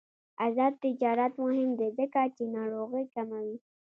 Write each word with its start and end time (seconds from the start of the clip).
آزاد 0.45 0.73
تجارت 0.85 1.33
مهم 1.43 1.69
دی 1.79 1.89
ځکه 1.99 2.21
چې 2.35 2.43
ناروغۍ 2.55 3.05
کموي. 3.15 3.57